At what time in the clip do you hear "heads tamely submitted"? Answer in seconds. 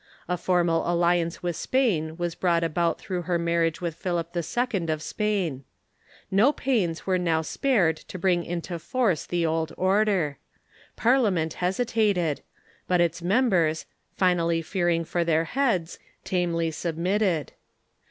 15.43-17.53